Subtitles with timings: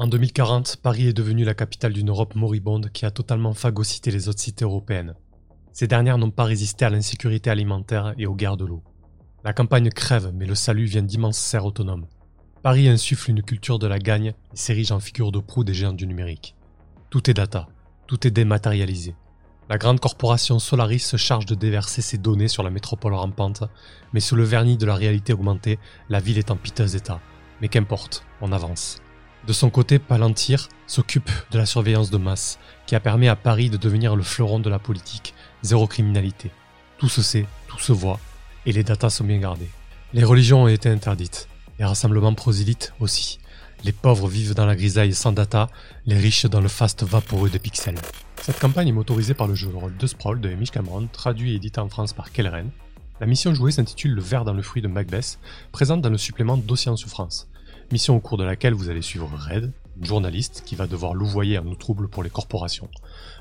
[0.00, 4.28] En 2040, Paris est devenu la capitale d'une Europe moribonde qui a totalement phagocyté les
[4.28, 5.14] autres cités européennes.
[5.72, 8.84] Ces dernières n'ont pas résisté à l'insécurité alimentaire et aux guerres de l'eau.
[9.42, 12.06] La campagne crève, mais le salut vient d'immenses serres autonomes.
[12.62, 15.92] Paris insuffle une culture de la gagne et s'érige en figure de proue des géants
[15.92, 16.54] du numérique.
[17.10, 17.66] Tout est data,
[18.06, 19.16] tout est dématérialisé.
[19.68, 23.64] La grande corporation Solaris se charge de déverser ses données sur la métropole rampante,
[24.12, 27.20] mais sous le vernis de la réalité augmentée, la ville est en piteux état.
[27.60, 29.02] Mais qu'importe, on avance.
[29.46, 33.70] De son côté, Palantir s'occupe de la surveillance de masse, qui a permis à Paris
[33.70, 36.50] de devenir le fleuron de la politique, zéro criminalité.
[36.98, 38.20] Tout se sait, tout se voit,
[38.66, 39.70] et les datas sont bien gardées.
[40.12, 43.38] Les religions ont été interdites, les rassemblements prosélytes aussi.
[43.84, 45.68] Les pauvres vivent dans la grisaille sans data,
[46.04, 47.98] les riches dans le faste vaporeux des pixels.
[48.42, 51.52] Cette campagne est motorisée par le jeu de rôle de Sprawl de Hamish Cameron, traduit
[51.52, 52.70] et édité en France par Kelleren.
[53.20, 55.38] La mission jouée s'intitule Le verre dans le fruit de Macbeth,
[55.72, 57.47] présente dans le supplément en souffrance
[57.92, 61.56] mission au cours de laquelle vous allez suivre Red, une journaliste qui va devoir louvoyer
[61.56, 62.88] un trouble pour les corporations.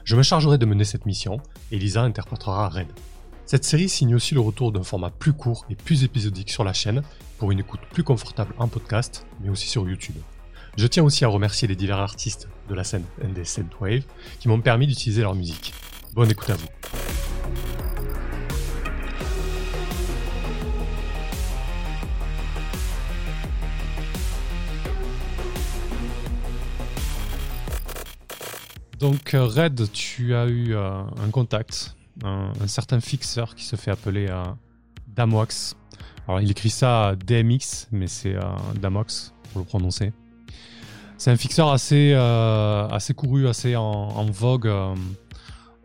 [0.04, 1.39] Je me chargerai de mener cette mission,
[1.72, 2.88] et Lisa interprétera Red.
[3.45, 6.73] Cette série signe aussi le retour d'un format plus court et plus épisodique sur la
[6.73, 7.04] chaîne,
[7.38, 10.16] pour une écoute plus confortable en podcast, mais aussi sur YouTube.
[10.78, 13.44] Je tiens aussi à remercier les divers artistes de la scène ND
[13.80, 14.04] Wave
[14.39, 15.73] qui m'ont permis d'utiliser leur musique.
[16.14, 17.06] Bonne écoute à vous.
[29.00, 33.92] Donc euh, Red, tu as eu euh, un contact, un, certain fixeur qui se fait
[33.92, 34.44] appeler euh,
[35.08, 35.76] Damox.
[36.28, 38.36] Alors il écrit ça DMX, mais c'est
[38.81, 40.12] Damox pour le prononcer.
[41.17, 42.14] C'est un fixeur assez,
[43.16, 44.67] couru, assez en, vogue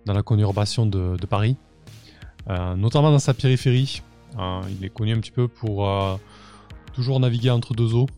[0.05, 1.57] dans la conurbation de Paris,
[2.49, 4.03] notamment dans sa périphérie.
[4.69, 5.89] il est connu un petit peu pour
[6.93, 8.09] toujours naviguer entre deux eaux,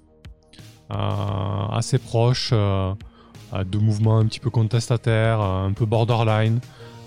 [0.89, 2.55] assez proche
[3.63, 6.59] de mouvements un petit peu contestataires, un peu borderline,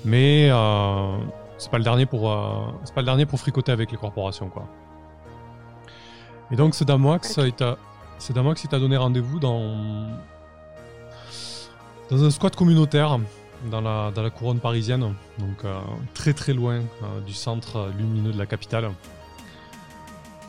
[0.06, 1.18] mais euh,
[1.58, 4.47] c'est pas le dernier pour euh, c'est pas le dernier pour fricoter avec les corporations
[4.47, 4.68] quoi.
[6.52, 7.78] Et donc c'est Damox, il t'a
[8.19, 10.08] c'est Damox qui t'a donné rendez-vous dans
[12.09, 13.19] dans un squat communautaire
[13.69, 15.02] dans la, dans la couronne parisienne,
[15.40, 15.79] donc euh,
[16.14, 16.79] très très loin
[17.25, 18.91] du centre lumineux de la capitale.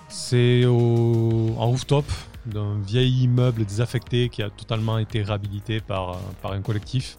[0.09, 2.05] C'est au, en rooftop,
[2.49, 7.19] d'un vieil immeuble désaffecté qui a totalement été réhabilité par, euh, par un collectif.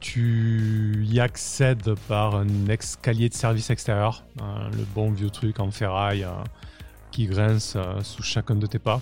[0.00, 5.70] Tu y accèdes par un escalier de service extérieur, hein, le bon vieux truc en
[5.70, 6.32] ferraille euh,
[7.10, 9.00] qui grince euh, sous chacun de tes pas.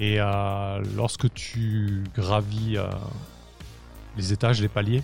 [0.00, 0.18] Et
[0.96, 2.76] lorsque tu gravis
[4.16, 5.00] les étages, les paliers,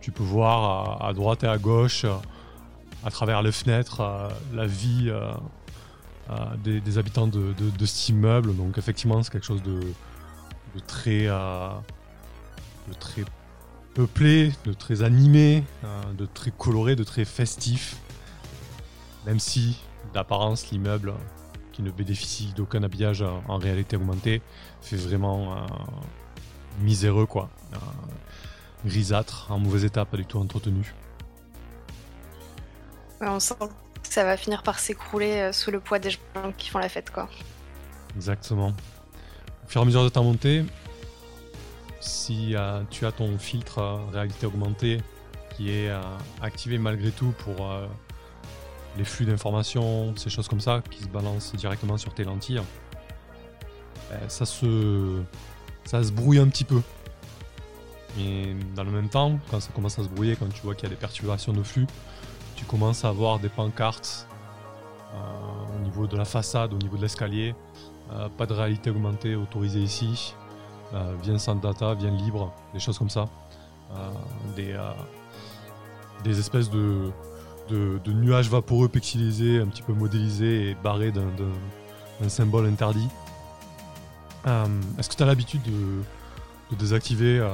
[0.00, 2.06] tu peux voir à droite et à gauche,
[3.04, 5.10] à travers les fenêtres, la vie
[6.64, 7.54] des, habitants de,
[7.86, 8.56] cet immeuble.
[8.56, 9.80] Donc effectivement, c'est quelque chose de,
[10.86, 11.70] très, euh,
[12.98, 13.24] très
[13.94, 17.96] peuplé, de très animé, euh, de très coloré, de très festif.
[19.26, 19.80] Même si,
[20.14, 21.14] d'apparence, l'immeuble,
[21.72, 24.42] qui ne bénéficie d'aucun habillage en réalité augmentée,
[24.80, 25.66] fait vraiment euh,
[26.80, 27.50] miséreux, quoi.
[28.84, 30.92] grisâtre, en mauvais état, pas du tout entretenu.
[34.02, 37.10] Ça va finir par s'écrouler euh, sous le poids des gens qui font la fête,
[37.10, 37.28] quoi.
[38.16, 38.72] Exactement.
[39.64, 40.64] Au fur et à mesure de ta montée,
[42.00, 44.98] si euh, tu as ton filtre euh, réalité augmentée
[45.56, 45.90] qui est
[46.40, 47.70] activé malgré tout pour
[48.96, 52.62] les flux d'informations, ces choses comme ça, qui se balancent directement sur tes lentilles,
[54.08, 55.22] ben, ça se
[55.84, 56.80] ça se brouille un petit peu.
[58.16, 60.84] Mais dans le même temps, quand ça commence à se brouiller, quand tu vois qu'il
[60.84, 61.86] y a des perturbations de flux,
[62.62, 64.28] tu commences à avoir des pancartes
[65.14, 67.54] euh, au niveau de la façade, au niveau de l'escalier.
[68.12, 70.34] Euh, pas de réalité augmentée autorisée ici.
[70.94, 73.28] Euh, viens sans data, viens libre, des choses comme ça.
[74.56, 74.74] des,
[76.24, 77.10] des espèces de,
[77.68, 83.08] de, nuages vaporeux pixelisés, un petit peu modélisés et barrés d'un symbole interdit.
[84.98, 87.46] Est-ce que tu as l'habitude de, désactiver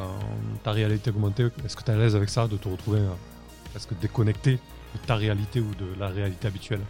[0.62, 1.48] ta réalité augmentée?
[1.64, 3.00] Est-ce que tu es à l'aise avec ça, de te retrouver
[3.72, 4.58] presque déconnecté?
[4.94, 6.80] De ta réalité ou de la réalité habituelle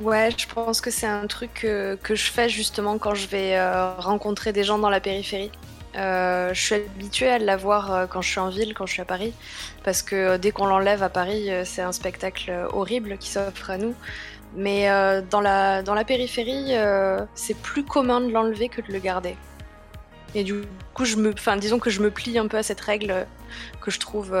[0.00, 3.94] Ouais, je pense que c'est un truc que, je fais justement quand je vais euh,
[3.94, 5.50] rencontrer des gens dans la périphérie.
[5.96, 9.02] Euh, je suis habituée à l'avoir euh, quand je suis en ville, quand je suis
[9.02, 9.32] à Paris,
[9.82, 13.94] parce que dès qu'on l'enlève à Paris, c'est un spectacle horrible qui s'offre à nous.
[14.54, 14.88] Mais
[15.30, 16.74] dans, la, dans la périphérie,
[17.34, 19.36] c'est plus commun de l'enlever que de le garder.
[20.34, 20.62] Et du
[20.94, 23.26] coup, je me, disons que je me plie un peu à cette règle
[23.80, 24.34] que je trouve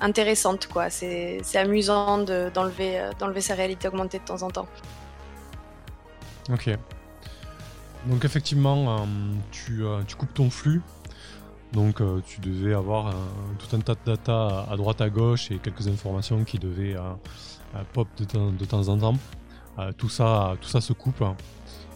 [0.00, 0.90] intéressante, quoi.
[0.90, 4.68] C'est amusant d'enlever de, d'enlever sa réalité augmentée de temps en temps.
[6.50, 6.70] Ok.
[8.06, 9.06] Donc effectivement,
[9.50, 10.82] tu, tu, coupes ton flux.
[11.72, 13.14] Donc tu devais avoir
[13.58, 16.96] tout un tas de data à, droite à gauche et quelques informations qui devaient
[17.92, 19.18] pop de, de, temps en temps.
[19.98, 21.22] tout, ça, tout ça se coupe.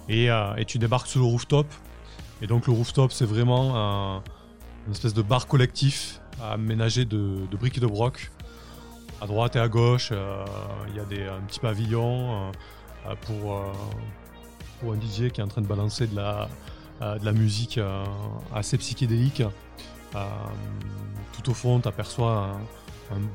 [0.09, 1.67] Et, et, tu débarques sur le rooftop.
[2.43, 4.23] Et donc le rooftop, c'est vraiment
[4.87, 8.31] une espèce de bar collectif aménagé de, de briques et de broc.
[9.23, 10.45] À droite et à gauche, euh,
[10.89, 12.53] il y a des, un petit pavillon euh,
[13.07, 17.79] euh, pour, un DJ qui est en train de balancer de la, musique
[18.53, 19.45] assez psychédélique.
[20.13, 22.59] tout au fond, tu aperçois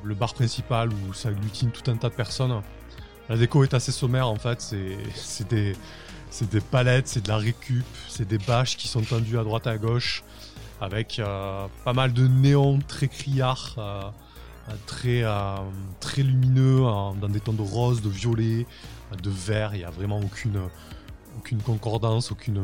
[0.03, 2.61] le bar principal où ça agglutine tout un tas de personnes.
[3.29, 4.59] La déco est assez sommaire en fait,
[5.15, 5.73] c'est des,
[6.69, 9.77] palettes, c'est de la récup, c'est des bâches qui sont tendues à droite et à
[9.77, 10.25] gauche
[10.81, 14.01] avec euh, pas mal de néons très criards, euh,
[14.85, 15.55] très, euh,
[15.99, 18.65] très lumineux, dans des tons de rose, de violet,
[19.21, 19.73] de vert.
[19.73, 20.59] Il n'y a vraiment aucune,
[21.37, 22.61] aucune concordance, aucune,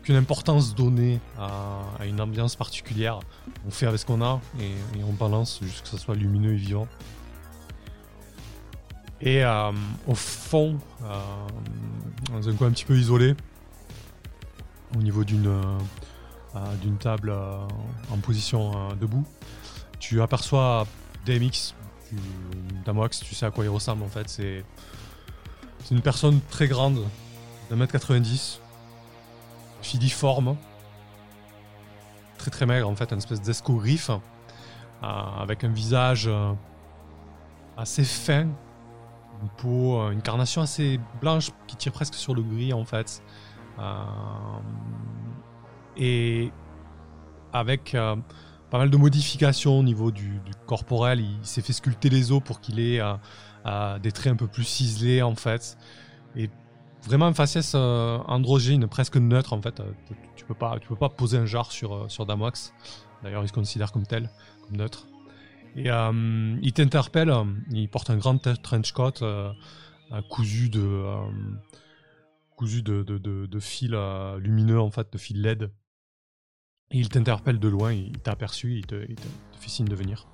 [0.00, 3.20] aucune importance donnée à, une ambiance particulière.
[3.66, 4.72] On fait avec ce qu'on a et,
[5.04, 6.88] on balance juste que ça soit lumineux et vivant.
[9.24, 9.44] Et
[10.08, 10.78] au fond,
[12.32, 13.36] dans un coin un petit peu isolé,
[14.96, 15.48] au niveau d'une
[16.80, 17.66] d'une table euh,
[18.10, 19.24] en position euh, debout.
[19.98, 20.86] Tu aperçois
[21.24, 21.74] DMX,
[22.84, 24.28] Damox, tu sais à quoi il ressemble en fait.
[24.28, 24.64] C'est
[25.90, 27.04] une personne très grande,
[27.70, 28.60] d'un mètre 90,
[29.80, 30.56] filiforme,
[32.38, 34.10] très très maigre en fait, une espèce d'esco-griffe,
[35.00, 36.30] avec un visage
[37.76, 38.42] assez fin,
[39.42, 43.22] une peau, une carnation assez blanche qui tire presque sur le gris en fait.
[45.96, 46.50] Et
[47.52, 48.16] avec euh,
[48.70, 52.60] pas mal de modifications au niveau du, corporel, il s'est fait sculpter les os pour
[52.60, 53.14] qu'il ait euh,
[53.66, 55.76] euh, des traits un peu plus ciselés en fait.
[56.36, 56.48] Et
[57.02, 59.82] vraiment une faciès androgyne, presque neutre en fait.
[60.36, 62.72] Tu peux pas, tu peux pas poser un genre sur, sur Damox.
[63.22, 64.30] D'ailleurs, il se considère comme tel,
[64.66, 65.06] comme neutre.
[65.76, 67.32] Et il t'interpelle,
[67.70, 69.12] il porte un grand trench coat
[70.28, 71.04] cousu de
[72.56, 73.90] cousu de, de, de, fils
[74.38, 75.70] lumineux en fait, de fils LED
[76.92, 78.96] il t'interpelle de loin, il t'a aperçu, il te,
[79.60, 80.26] fait signe de venir.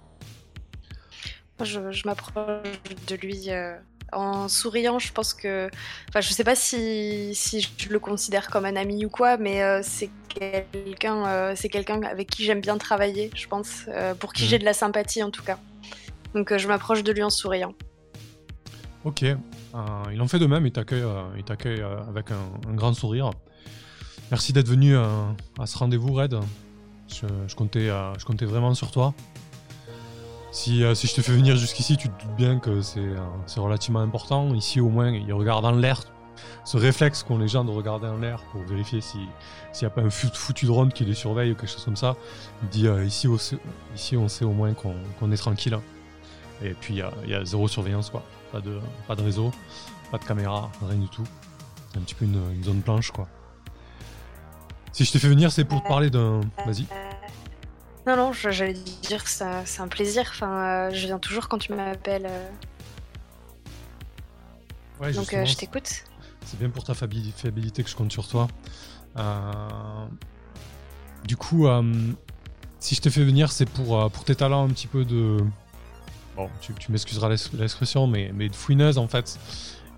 [1.63, 2.69] Je, m'approche
[3.09, 3.77] de lui euh,
[4.13, 4.99] en souriant.
[4.99, 5.69] Je pense que.
[6.09, 9.81] Enfin, je sais pas si, je le considère comme un ami ou quoi, mais euh,
[9.83, 13.87] c'est quelqu'un euh, c'est quelqu'un avec qui j'aime bien travailler, je pense.
[14.21, 14.49] pour qui mhm.
[14.49, 15.59] j'ai de la sympathie en tout cas.
[16.35, 17.75] Donc je m'approche de lui en souriant.
[19.05, 19.23] Ok.
[19.23, 23.31] il en fait de même, il t'accueille avec un, grand sourire.
[24.31, 25.07] Merci d'être venu euh,
[25.59, 26.39] à ce rendez-vous, Red.
[27.09, 29.15] Je, comptais, euh, je comptais vraiment sur toi.
[30.53, 34.01] Si, euh, si je te fais venir jusqu'ici, tu te doutes bien que c'est relativement
[34.01, 34.55] important.
[34.55, 36.03] Ici, au moins, il regarde en l'air.
[36.65, 39.21] Ce réflexe qu'ont les gens de regarder en l'air pour vérifier s'il
[39.81, 42.15] n'y a pas un foutu drone qui les surveille ou quelque chose comme ça.
[42.63, 43.27] Il dit ici,
[43.95, 45.79] ici, on sait au moins qu'on est tranquille.
[46.63, 48.23] Et puis, il y, a zéro surveillance, quoi.
[48.53, 49.53] Pas de, pas de réseau,
[50.11, 51.25] pas de caméra, rien du tout.
[51.91, 53.27] C'est un petit peu une, une zone blanche, quoi.
[54.99, 56.41] Si je t'ai fait venir, c'est pour te parler d'un.
[56.67, 56.85] Vas-y.
[58.05, 60.25] Non, non, j'allais dire que c'est un plaisir.
[60.29, 62.27] Enfin, euh, je viens toujours quand tu m'appelles.
[62.27, 62.49] Euh.
[64.99, 65.89] Ouais, Donc euh, je t'écoute.
[66.45, 68.49] C'est bien pour ta fiabilité que je compte sur toi.
[71.23, 71.69] Du coup,
[72.81, 75.37] si je t'ai fait venir, c'est pour, pour tes talents un petit peu de.
[76.35, 79.39] Bon, tu, m'excuseras l'expression, mais, mais de fouineuse en fait.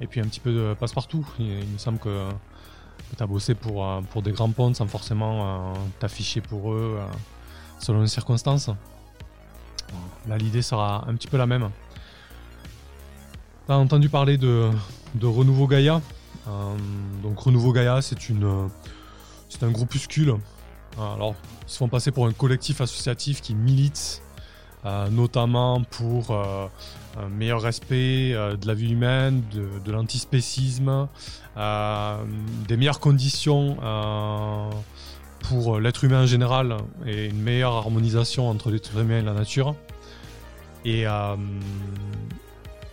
[0.02, 1.26] Et puis un petit peu de passe-partout.
[1.38, 2.28] il, me semble que
[3.16, 6.98] tu as bossé pour, euh, pour des grands ponts sans forcément euh, t'afficher pour eux
[6.98, 7.06] euh,
[7.78, 8.70] selon les circonstances.
[10.28, 11.70] Là, l'idée sera un petit peu la même.
[13.66, 14.70] Tu as entendu parler de,
[15.14, 16.00] de Renouveau Gaïa.
[17.22, 18.18] donc, Renouveau Gaïa, c'est
[19.48, 20.36] c'est un groupuscule.
[20.98, 21.34] Alors,
[21.66, 24.22] ils se font passer pour un collectif associatif qui milite
[24.84, 31.08] notamment pour un meilleur respect de la vie humaine, de, de l'antispécisme,
[31.56, 32.24] euh,
[32.68, 34.70] des meilleures conditions euh,
[35.40, 39.74] pour l'être humain en général et une meilleure harmonisation entre l'être humain et la nature.
[40.84, 41.36] Et euh,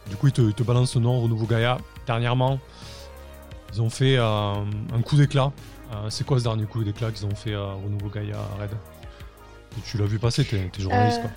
[0.09, 1.77] du coup, ils te, te balancent ce nom, Renouveau Gaïa.
[2.07, 2.59] Dernièrement,
[3.73, 4.65] ils ont fait un
[5.05, 5.51] coup d'éclat.
[6.09, 8.71] c'est quoi ce dernier coup d'éclat qu'ils ont fait à Renouveau Gaïa, Red?
[9.85, 11.29] Tu l'as vu passer, t'es journaliste quoi.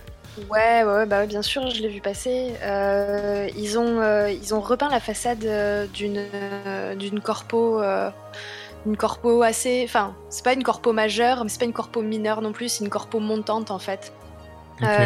[0.48, 2.54] Ouais, ouais, bah bien sûr, je l'ai vu passer.
[2.62, 6.24] Euh, ils, ont, euh, ils ont repeint la façade euh, d'une
[6.96, 7.82] d'une corpo,
[8.86, 12.42] une corpo assez, enfin, c'est pas une corpo majeure, mais c'est pas une corpo mineure
[12.42, 14.12] non plus, c'est une corpo montante en fait,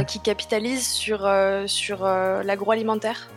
[0.07, 1.29] qui capitalise sur
[1.67, 3.29] sur l'agroalimentaire.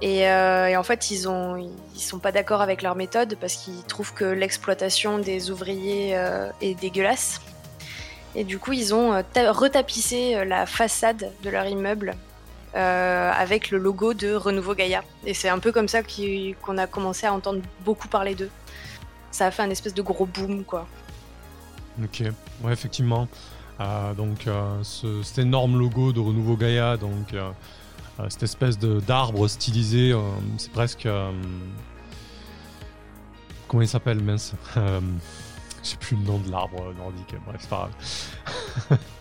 [0.00, 4.14] Et, en fait, ils ont, ils sont pas d'accord avec leur méthode parce qu'ils trouvent
[4.14, 6.12] que l'exploitation des ouvriers
[6.60, 7.40] est dégueulasse.
[8.34, 12.14] Et du coup, ils ont retapissé la façade de leur immeuble
[12.74, 15.02] euh, avec le logo de Renouveau Gaïa.
[15.24, 18.50] Et c'est un peu comme ça qu'on a commencé à entendre beaucoup parler d'eux.
[19.30, 20.86] Ça a fait un espèce de gros boom, quoi.
[22.02, 22.24] Ok,
[22.62, 23.26] ouais, effectivement.
[23.80, 27.34] Euh, donc, euh, cet énorme logo de Renouveau Gaïa, donc
[28.28, 30.14] cette espèce d'arbre stylisé,
[30.58, 31.08] c'est presque.
[33.66, 34.52] comment il s'appelle, mince
[35.90, 37.88] sais plus le nom de l'arbre nordique, bref, c'est pas
[38.88, 38.98] grave.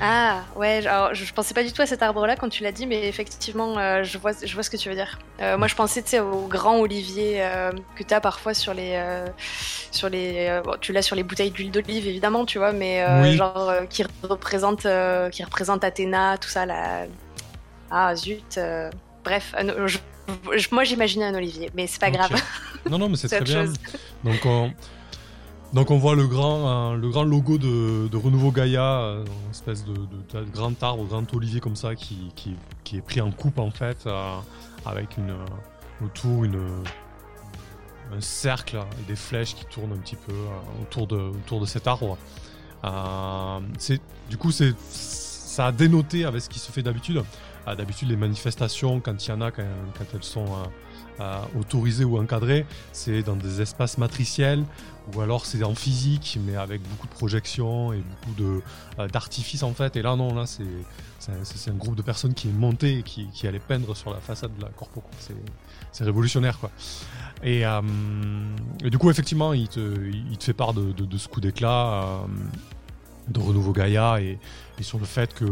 [0.00, 2.86] Ah ouais, alors, je, pensais pas du tout à cet arbre-là quand tu l'as dit,
[2.86, 5.18] mais effectivement, euh, je, vois, je vois ce que tu veux dire.
[5.40, 9.02] Euh, moi, je pensais au grand olivier euh, que tu as parfois sur les.
[9.90, 13.04] sur les tu l'as sur les bouteilles d'huile d'olive, évidemment, tu vois, mais
[13.36, 14.86] genre qui, représente,
[15.32, 16.66] qui représente Athéna, tout ça.
[16.66, 17.06] Là.
[17.90, 18.60] Ah zut.
[19.24, 19.54] bref,
[20.70, 22.30] moi j'imaginais un olivier, mais c'est pas grave.
[22.88, 23.64] Non, non, mais c'est très bien.
[24.24, 24.72] Donc, on,
[25.74, 29.94] donc on voit le grand, euh, logo de, Renouveau Gaïa, euh, une espèce de,
[30.52, 32.32] grand arbre, grand olivier comme ça qui,
[32.94, 34.38] est pris en coupe en fait, euh,
[34.86, 35.34] avec une,
[36.04, 40.32] autour un cercle et des flèches qui tournent un petit peu
[40.80, 42.16] autour, de, cet arbre.
[44.30, 47.22] du coup, ça a dénoté avec ce qui se fait d'habitude.
[47.66, 49.64] d'habitude, les manifestations, quand il y en a, quand
[50.14, 50.46] elles sont
[51.58, 54.64] autorisées ou encadrées, c'est dans des espaces matriciels
[55.14, 58.60] ou alors c'est en physique, mais avec beaucoup de projections et beaucoup
[58.98, 59.96] euh, d'artifices en fait.
[59.96, 60.64] Et là non, là c'est
[61.42, 64.56] c'est un groupe de personnes qui est monté et qui, allait peindre sur la façade
[64.56, 65.02] de la corpo.
[65.92, 66.70] C'est révolutionnaire quoi.
[67.42, 67.80] Et, euh,
[68.84, 72.26] et, du coup effectivement il te, il te fait part de, ce coup d'éclat euh,
[73.28, 74.38] de Renouveau Gaïa et,
[74.80, 75.44] sur le fait que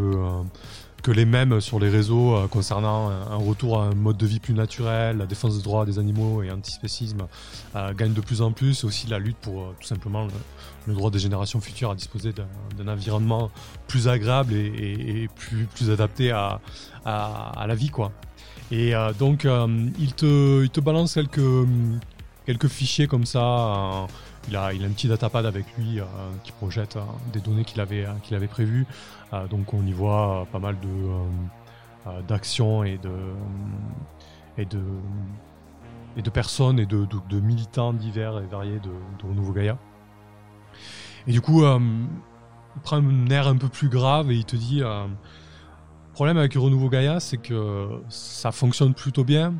[1.06, 4.40] que les mêmes sur les réseaux euh, concernant un, retour à un mode de vie
[4.40, 7.28] plus naturel, la défense des droits des animaux et antispécisme
[7.76, 8.82] euh, gagnent de plus en plus.
[8.82, 10.26] Et aussi la lutte pour euh, tout simplement
[10.88, 13.52] le, droit des générations futures à disposer d'un environnement
[13.86, 16.60] plus agréable et, plus, adapté à,
[17.04, 17.90] à, la vie.
[17.90, 18.10] quoi.
[18.72, 19.46] Et donc
[19.98, 21.68] il, te, il te balance quelques,
[22.46, 24.06] quelques fichiers comme ça.
[24.48, 26.00] Il a, il a un petit datapad avec lui
[26.44, 26.98] qui projette
[27.32, 28.86] des données qu'il avait, qu'il avait prévues.
[29.32, 30.88] Euh, donc on y voit euh, pas mal de
[32.06, 33.10] euh, d'actions et de
[34.58, 34.80] et de
[36.16, 37.06] et de personnes et de,
[37.40, 39.76] militants divers et variés de, de Renouveau Gaïa.
[41.26, 44.78] Et du coup, il prend un air un peu plus grave et il te dit
[44.78, 45.08] le
[46.14, 49.52] problème avec Renouveau Gaïa, c'est que ça fonctionne plutôt bien,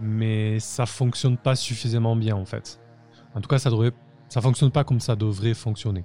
[0.00, 2.80] mais ça fonctionne pas suffisamment bien en fait.
[3.34, 3.70] En tout cas, ça
[4.28, 6.04] ça fonctionne pas comme ça devrait fonctionner.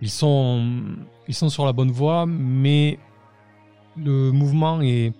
[0.00, 0.96] Ils sont,
[1.28, 2.98] ils sont sur la bonne voie, mais
[3.96, 5.12] le mouvement est,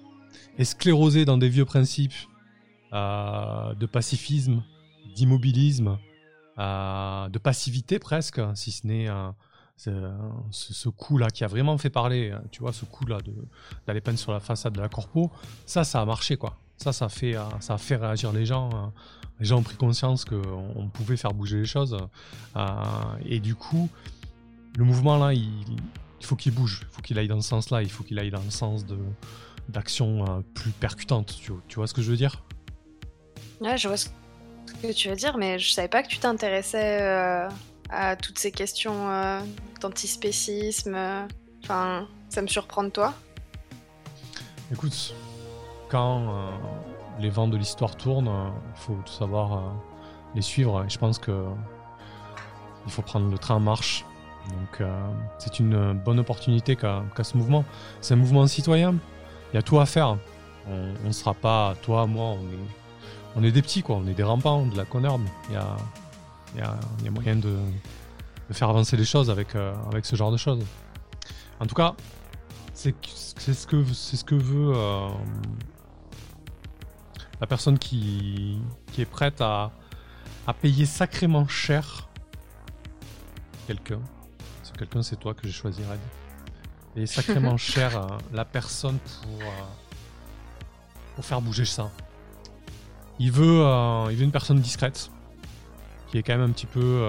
[0.62, 2.14] sclérosé dans des vieux principes
[2.92, 4.62] euh, de pacifisme,
[5.14, 5.98] d'immobilisme,
[6.58, 9.08] euh, de passivité presque, si ce n'est
[9.76, 13.18] ce, coup-là qui a vraiment fait parler, tu vois, ce coup-là
[13.86, 15.30] d'aller peindre sur la façade de la corpo,
[15.66, 16.56] ça, ça a marché, quoi.
[16.76, 18.92] Ça, ça fait, ça a fait réagir les gens.
[19.40, 21.96] Les gens ont pris conscience qu'on pouvait faire bouger les choses.
[22.56, 22.66] Euh,
[23.24, 23.88] et du coup,
[24.76, 25.48] le mouvement là, il,
[26.22, 28.42] faut qu'il bouge, il faut qu'il aille dans ce sens-là, il faut qu'il aille dans
[28.42, 28.96] le sens de
[29.68, 31.38] d'action euh, plus percutante.
[31.68, 32.42] Tu, vois ce que je veux dire?
[33.60, 34.08] Ouais, je vois ce
[34.82, 37.48] que tu veux dire, mais je savais pas que tu t'intéressais euh,
[37.88, 39.40] à toutes ces questions euh,
[39.80, 40.96] d'antispécisme.
[41.62, 43.14] Enfin, ça me surprend de toi.
[44.72, 45.14] Écoute,
[45.88, 46.52] quand
[47.18, 48.30] les vents de l'histoire tournent,
[48.74, 49.62] il faut tout savoir
[50.34, 50.84] les suivre.
[50.84, 51.46] Et je pense que
[52.86, 54.04] il faut prendre le train en marche
[54.48, 57.64] donc euh, c'est une bonne opportunité qu'a ce mouvement.
[58.00, 58.96] C'est un mouvement citoyen.
[59.52, 60.16] Il y a tout à faire.
[60.68, 62.36] On ne sera pas, toi, moi,
[63.36, 63.82] on est, des petits.
[63.88, 65.22] On est des rampants, de la connerbe.
[65.48, 67.56] Il y a, moyen de,
[68.52, 70.64] faire avancer les choses avec, euh, ce genre de choses.
[71.58, 71.94] En tout cas,
[72.74, 75.08] c'est ce que, veut euh,
[77.40, 78.58] la personne qui,
[78.92, 79.72] qui est prête à,
[80.46, 82.08] à payer sacrément cher
[83.66, 84.00] quelqu'un
[84.80, 86.00] quelqu'un, c'est toi que j'ai choisi, Red.
[86.96, 89.62] Et sacrément cher euh, la personne pour, euh,
[91.14, 91.90] pour faire bouger ça.
[93.18, 95.10] Il veut, euh, il veut une personne discrète,
[96.08, 97.04] qui est quand même un petit peu.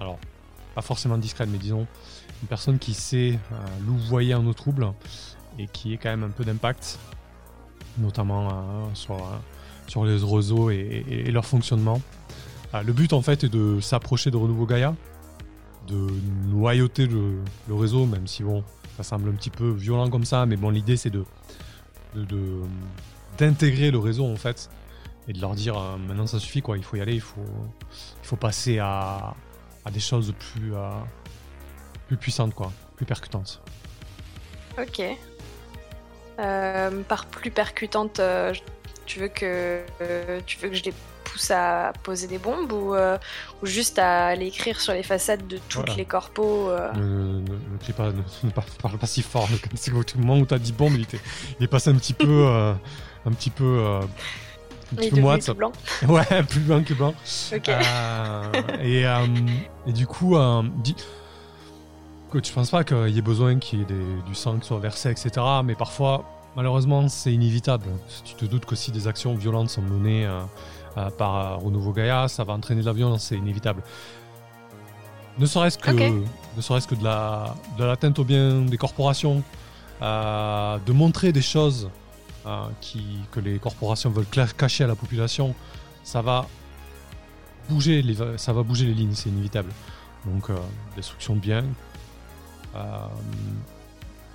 [0.00, 0.18] alors,
[0.74, 1.86] pas forcément discrète, mais disons,
[2.42, 3.38] une personne qui sait
[3.84, 4.92] louvoyer en nos troubles
[5.58, 6.98] et qui est quand même un peu d'impact,
[7.98, 9.16] notamment sur,
[9.86, 12.00] sur les réseaux et, leur fonctionnement.
[12.72, 14.94] le but en fait est de s'approcher de Renouveau Gaïa,
[15.86, 16.08] de
[16.46, 17.42] noyauter le,
[17.74, 18.64] réseau, même si bon,
[18.96, 21.24] ça semble un petit peu violent comme ça, mais bon, l'idée c'est de
[22.14, 22.60] de
[23.38, 24.70] d'intégrer le réseau en fait
[25.26, 27.40] et de leur dire euh, maintenant ça suffit quoi, il faut y aller, il faut,
[28.22, 29.34] il faut passer à,
[29.84, 30.90] à des choses plus, euh,
[32.06, 33.62] plus puissantes quoi, plus percutantes.
[34.78, 35.02] Ok.
[36.40, 38.52] Euh, par plus percutante, euh,
[39.06, 42.94] tu veux que euh, tu veux que je les pousse à poser des bombes ou,
[42.94, 43.16] euh,
[43.62, 45.94] ou juste à aller écrire sur les façades de toutes Voilà.
[45.96, 49.48] les corpos euh, Ne, pas, parle pas si fort.
[49.74, 51.20] C'est au moment où t'as dit bombe, il, était,
[51.60, 52.72] il est passé un petit peu, euh,
[53.26, 54.00] un petit peu, un
[54.92, 55.44] Il petit est peu devenu moite.
[55.46, 55.72] tout blanc.
[56.08, 57.14] Ouais, plus blanc que blanc.
[58.82, 59.02] Et,
[59.86, 60.36] et du coup,
[62.34, 64.66] que tu penses pas qu'il y ait besoin qu'il y ait des- du sang qui
[64.66, 65.30] soit versé, etc.
[65.64, 66.24] Mais parfois,
[66.56, 67.86] malheureusement, c'est inévitable.
[68.24, 70.40] Tu te doutes que si des actions violentes sont menées euh,
[70.98, 73.82] euh, par euh, Renouveau Gaia, ça va entraîner de la violence, c'est inévitable.
[75.38, 76.26] Ne serait-ce que, Ok.
[76.56, 79.42] ne serait-ce que de la, de l'atteinte au bien des corporations,
[80.02, 81.88] euh, de montrer des choses
[82.46, 84.26] euh, qui, que les corporations veulent
[84.56, 85.54] cacher à la population,
[86.04, 86.46] ça va
[87.68, 89.70] bouger les, va- ça va bouger les lignes, c'est inévitable.
[90.26, 90.56] Donc, euh,
[90.94, 91.93] destruction de biens, euh,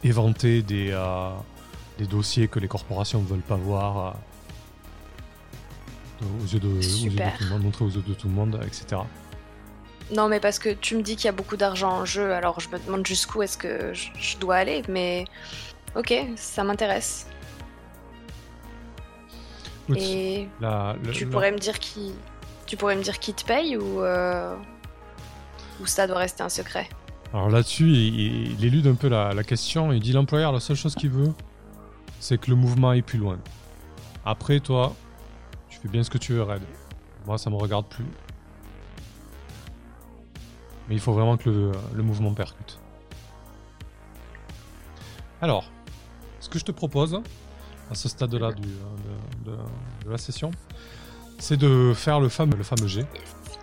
[0.04, 1.32] éventer des, euh,
[1.98, 4.16] des dossiers que les corporations ne veulent pas voir
[6.22, 7.38] euh, aux, yeux de, aux yeux de Super.
[7.38, 9.02] tout le monde, montrer aux yeux de tout le monde, etc.
[10.16, 12.60] Non, mais parce que tu me dis qu'il y a beaucoup d'argent en jeu, alors
[12.60, 15.26] je me demande jusqu'où est-ce que je, dois aller, mais
[15.96, 17.28] ok, ça m'intéresse.
[19.96, 22.14] Et la- tu la- pourrais me dire qui,
[22.68, 24.56] tu pourrais me dire qui te paye ou euh,
[25.82, 26.88] ou ça doit rester un secret?
[27.34, 29.92] Alors là-dessus, il, élude un peu la, question.
[29.92, 31.32] Il dit l'employeur, la seule chose qu'il veut,
[32.20, 33.38] c'est que le mouvement aille plus loin.
[34.26, 34.96] Après, toi,
[35.70, 36.62] tu fais bien ce que tu veux, Red.
[37.28, 38.06] Moi, ça me regarde plus.
[40.88, 41.50] Mais il faut vraiment que
[41.94, 42.80] le, mouvement percute.
[45.40, 45.70] Alors,
[46.40, 47.22] ce que je te propose,
[47.92, 49.52] à ce stade-là de-
[50.06, 50.50] de la session,
[51.38, 53.06] c'est de faire le fameux, le fameux G,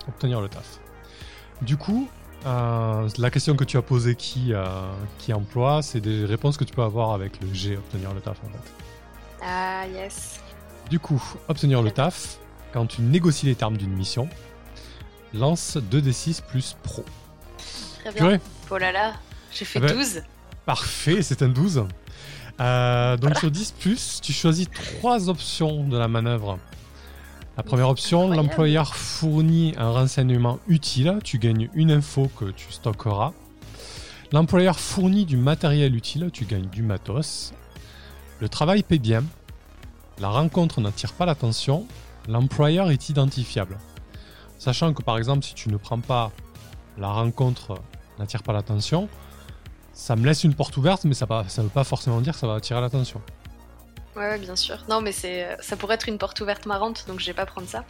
[0.08, 0.80] obtenir le taf.
[1.62, 2.08] Du coup,
[2.44, 4.64] euh, la question que tu as posée qui, euh,
[5.18, 8.36] qui emploie, c'est des réponses que tu peux avoir avec le G, obtenir le taf
[8.44, 8.72] en fait.
[9.42, 10.40] Ah yes.
[10.90, 12.38] Du coup, obtenir le taf,
[12.72, 14.28] quand tu négocies les termes d'une mission,
[15.34, 17.04] lance 2d6 plus pro.
[18.00, 18.18] Très bien.
[18.22, 19.14] Purée, Oh là là,
[19.52, 20.22] j'ai fait Ah bah, 12.
[20.64, 21.84] parfait, c'est un 12.
[22.60, 26.58] Euh, donc sur 10 plus, tu choisis trois options de la manœuvre.
[27.56, 33.32] La première option, l'employeur fournit un renseignement utile, tu gagnes une info que tu stockeras.
[34.30, 37.54] L'employeur fournit du matériel utile, tu gagnes du matos.
[38.40, 39.24] Le travail paie bien.
[40.18, 41.86] La rencontre n'attire pas l'attention.
[42.28, 43.78] L'employeur est identifiable.
[44.58, 46.32] Sachant que par exemple, si tu ne prends pas
[46.98, 47.80] la rencontre
[48.18, 49.08] n'attire pas l'attention,
[49.94, 52.46] ça me laisse une porte ouverte, mais ça ne veut pas forcément dire que ça
[52.46, 53.22] va attirer l'attention.
[54.16, 54.78] Ouais, bien sûr.
[54.88, 57.68] Non, mais c'est, ça pourrait être une porte ouverte marrante, donc je vais pas prendre
[57.68, 57.84] ça.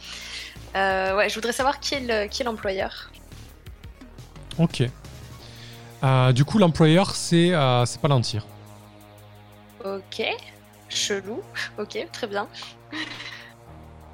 [0.75, 3.09] Euh, ouais, je voudrais savoir qui est, le- l'employeur.
[4.59, 4.83] Ok.
[6.03, 8.45] Euh, du coup, l'employeur, c'est euh, c'est Palantir.
[9.85, 10.23] Ok.
[10.89, 11.41] Chelou.
[11.79, 12.47] Ok, très bien.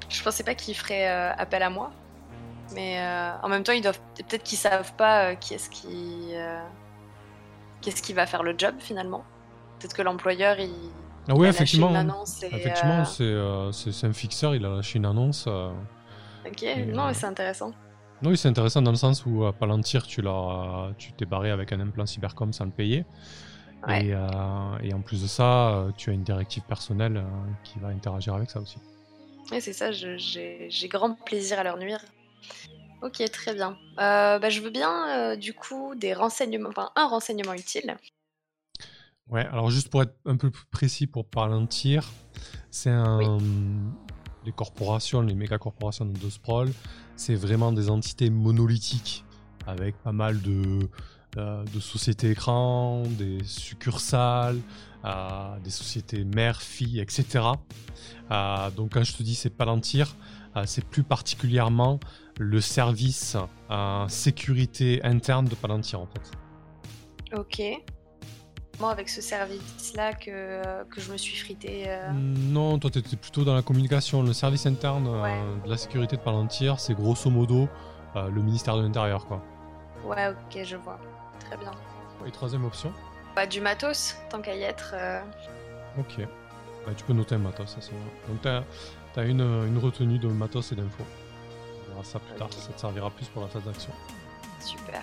[0.08, 1.90] Je pensais pas qu'ils feraient euh, appel à moi.
[2.72, 6.30] Mais euh, en même temps, ils doivent peut-être qu'ils savent pas euh, qui est-ce qui
[6.32, 6.60] euh,
[7.82, 9.24] qu'est-ce qui va faire le job finalement.
[9.78, 10.72] Peut-être que l'employeur il,
[11.28, 11.92] Ah oui, effectivement.
[12.52, 15.46] Effectivement, euh, c'est euh, c'est- un fixeur, il a lâché une annonce.
[15.48, 15.72] euh.
[16.46, 17.72] Ok, Et, non mais c'est intéressant.
[18.22, 21.50] Non, oui, c'est intéressant dans le sens où à Palantir, tu l'as- tu t'es barré
[21.50, 23.04] avec un implant cybercom sans le payer.
[23.86, 24.06] Ouais.
[24.06, 27.22] Et, euh, et en plus de ça, tu as une directive personnelle
[27.64, 28.76] qui va interagir avec ça aussi.
[29.50, 32.00] Ouais, c'est ça, j'ai j'ai grand plaisir à leur nuire.
[33.02, 33.76] Ok, très bien.
[33.98, 37.96] Euh, bah, je veux bien euh, du coup des renseignements, enfin un renseignement utile.
[39.30, 42.10] Ouais, alors juste pour être un peu plus précis pour Palantir,
[42.70, 43.38] c'est un.
[44.44, 46.70] Les corporations, les méga corporations de Sprawl,
[47.16, 49.24] c'est vraiment des entités monolithiques
[49.66, 50.90] avec pas mal de,
[51.38, 54.60] euh, de sociétés écrans, des succursales,
[55.04, 57.44] euh, des sociétés mères, filles, etc.
[58.30, 60.14] Euh, donc quand je te dis c'est Palantir,
[60.66, 61.98] c'est plus particulièrement
[62.38, 63.36] le service
[64.06, 66.30] sécurité interne de Palantir en fait.
[67.36, 67.82] Ok.
[68.80, 71.84] Moi, avec ce service-là que, que je me suis frité.
[71.86, 74.22] euh, Non, toi, tu étais plutôt dans la communication.
[74.22, 77.68] Le service interne euh, de la sécurité de Palantir, c'est grosso modo
[78.16, 79.26] euh, le ministère de l'Intérieur.
[79.26, 79.42] quoi.
[80.04, 80.98] Ouais, ok, je vois.
[81.40, 81.70] Très bien.
[82.26, 82.92] Et troisième option?
[83.36, 84.90] Bah, du matos, tant qu'à y être.
[84.94, 85.20] euh,
[85.98, 86.18] Ok.
[86.86, 90.18] Bah, tu peux noter un matos à ce moment Donc, tu as, une, une retenue
[90.18, 91.04] de matos et d'infos.
[91.86, 92.48] On verra ça plus tard.
[92.52, 93.92] Ça te servira plus pour la phase d'action.
[94.60, 95.02] Super.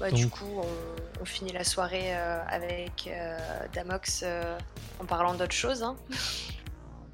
[0.00, 0.66] Ouais, Du coup, on,
[1.24, 3.10] finit la soirée avec
[3.74, 4.24] Damox
[5.00, 5.82] en parlant d'autre chose.
[5.82, 5.96] Hein.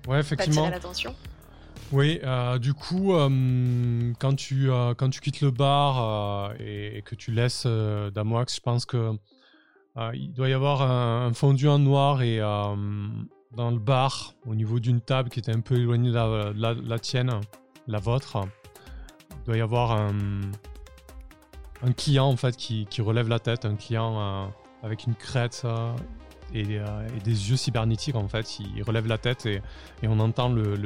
[0.07, 0.69] Ouais, effectivement.
[0.69, 1.14] l'attention.
[1.93, 7.14] Oui, euh, du coup, euh, quand, tu, euh, quand tu quittes le bar et, que
[7.14, 9.12] tu laisses Damox, je pense que
[10.12, 15.01] il doit y avoir un, fondu en noir et dans le bar, au niveau d'une
[15.01, 17.31] table qui était un peu éloignée de la, tienne,
[17.87, 18.38] la vôtre,
[19.31, 20.40] il doit y avoir un,
[21.85, 24.51] un client en fait qui, relève la tête, un client
[24.83, 25.64] avec une crête
[26.55, 26.64] et,
[27.25, 28.59] des yeux cybernétiques en fait.
[28.61, 29.61] Il relève la tête et,
[30.03, 30.77] on entend le,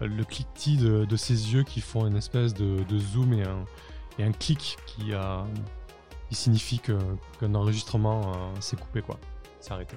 [0.00, 3.64] le, cliquetis de, de, ses yeux qui font une espèce de, zoom et un,
[4.18, 5.12] et un clic qui,
[6.30, 9.18] signifie qu'un enregistrement euh, s'est coupé, quoi.
[9.68, 9.96] arrêté.